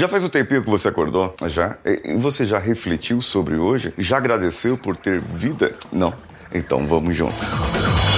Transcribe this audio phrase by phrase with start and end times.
[0.00, 1.34] Já faz um tempinho que você acordou?
[1.46, 1.76] Já?
[1.84, 3.92] E você já refletiu sobre hoje?
[3.98, 5.74] Já agradeceu por ter vida?
[5.92, 6.14] Não.
[6.54, 7.46] Então vamos juntos.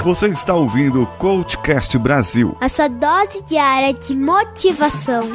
[0.04, 5.28] Você está ouvindo o Coachcast Brasil a sua dose diária de motivação.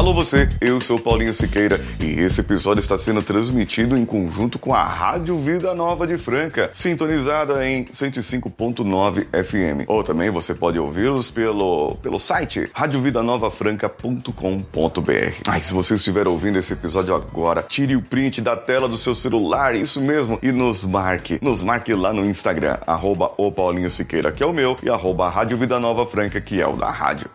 [0.00, 4.72] Alô você, eu sou Paulinho Siqueira e esse episódio está sendo transmitido em conjunto com
[4.72, 9.84] a Rádio Vida Nova de Franca, sintonizada em 105.9 FM.
[9.86, 15.34] Ou também você pode ouvi-los pelo, pelo site radiovidanovafranca.com.br.
[15.46, 19.14] Ai, se você estiver ouvindo esse episódio agora, tire o print da tela do seu
[19.14, 21.38] celular, isso mesmo, e nos marque.
[21.42, 25.28] Nos marque lá no Instagram, arroba o Paulinho Siqueira, que é o meu, e arroba
[25.28, 27.28] Rádio Vida Nova Franca, que é o da rádio.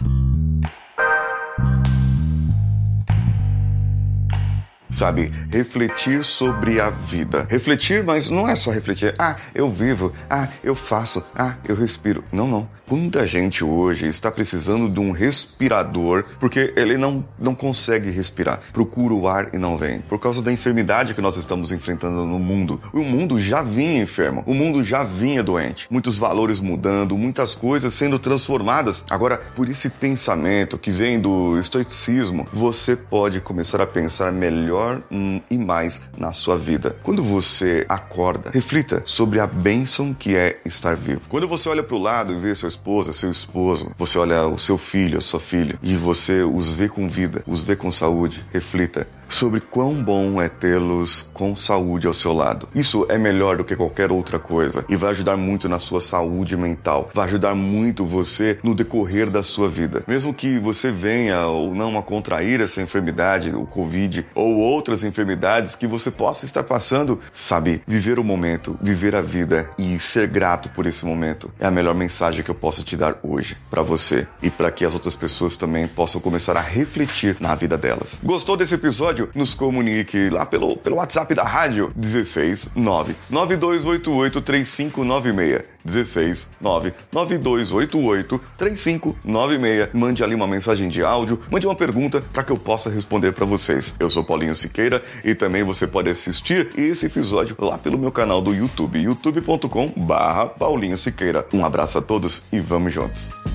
[4.96, 5.32] Sabe?
[5.52, 7.46] Refletir sobre a vida.
[7.50, 9.14] Refletir, mas não é só refletir.
[9.20, 10.14] Ah, eu vivo.
[10.30, 11.24] Ah, eu faço.
[11.36, 12.24] Ah, eu respiro.
[12.32, 12.70] Não, não.
[12.88, 18.62] Quanta gente hoje está precisando de um respirador porque ele não, não consegue respirar.
[18.72, 20.02] Procura o ar e não vem.
[20.02, 22.80] Por causa da enfermidade que nós estamos enfrentando no mundo.
[22.94, 24.44] O mundo já vinha enfermo.
[24.46, 25.88] O mundo já vinha doente.
[25.90, 29.04] Muitos valores mudando, muitas coisas sendo transformadas.
[29.10, 35.02] Agora, por esse pensamento que vem do estoicismo, você pode começar a pensar melhor melhor
[35.12, 36.96] hum, e mais na sua vida.
[37.04, 41.22] Quando você acorda, reflita sobre a bênção que é estar vivo.
[41.28, 44.58] Quando você olha para o lado e vê sua esposa, seu esposo, você olha o
[44.58, 48.44] seu filho, a sua filha, e você os vê com vida, os vê com saúde,
[48.54, 52.68] reflita sobre quão bom é tê-los com saúde ao seu lado.
[52.74, 56.56] Isso é melhor do que qualquer outra coisa e vai ajudar muito na sua saúde
[56.56, 60.04] mental, vai ajudar muito você no decorrer da sua vida.
[60.08, 65.76] Mesmo que você venha ou não a contrair essa enfermidade, o Covid ou outras enfermidades
[65.76, 70.70] que você possa estar passando, sabe, viver o momento, viver a vida e ser grato
[70.70, 74.28] por esse momento é a melhor mensagem que eu posso te dar hoje para você
[74.42, 78.20] e para que as outras pessoas também possam começar a refletir na vida delas.
[78.24, 79.15] Gostou desse episódio?
[79.16, 85.76] Episódio, nos comunique lá pelo, pelo WhatsApp da rádio 16 9 9288 3596.
[85.86, 89.90] 16 9 9288 3596.
[89.94, 93.46] Mande ali uma mensagem de áudio, mande uma pergunta para que eu possa responder para
[93.46, 93.96] vocês.
[94.00, 98.42] Eu sou Paulinho Siqueira e também você pode assistir esse episódio lá pelo meu canal
[98.42, 101.48] do YouTube, youtube.com/barra Paulinho Siqueira.
[101.54, 103.55] Um abraço a todos e vamos juntos.